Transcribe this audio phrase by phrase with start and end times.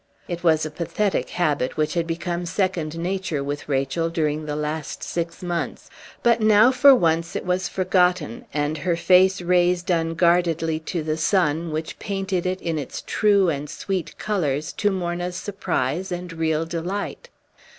[0.27, 5.03] It was a pathetic habit, which had become second nature with Rachel during the last
[5.03, 5.91] six months;
[6.23, 11.71] but now, for once, it was forgotten, and her face raised unguardedly to the sun,
[11.71, 17.29] which painted it in its true and sweet colors, to Morna's surprise and real delight.